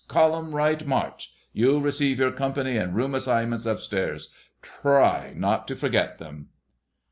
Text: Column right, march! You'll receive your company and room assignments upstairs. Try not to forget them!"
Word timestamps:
Column 0.07 0.55
right, 0.55 0.83
march! 0.87 1.31
You'll 1.53 1.79
receive 1.81 2.17
your 2.17 2.31
company 2.31 2.75
and 2.75 2.95
room 2.95 3.13
assignments 3.13 3.67
upstairs. 3.67 4.29
Try 4.63 5.33
not 5.37 5.67
to 5.67 5.75
forget 5.75 6.17
them!" 6.17 6.49